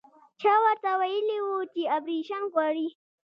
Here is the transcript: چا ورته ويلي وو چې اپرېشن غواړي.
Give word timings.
چا 0.41 0.53
ورته 0.63 0.91
ويلي 1.01 1.39
وو 1.45 1.57
چې 1.73 1.81
اپرېشن 1.97 2.43
غواړي. 2.53 2.87